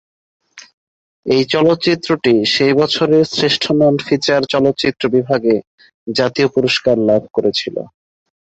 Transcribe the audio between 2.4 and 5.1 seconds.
সেই বছরের শ্রেষ্ঠ নন-ফিচার চলচ্চিত্র